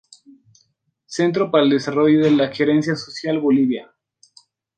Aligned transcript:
Centro 1.05 1.51
para 1.51 1.63
el 1.63 1.69
desarrollo 1.69 2.23
de 2.23 2.31
la 2.31 2.49
Gerencia 2.51 2.95
Social, 2.95 3.37
Bolivia. 3.39 3.93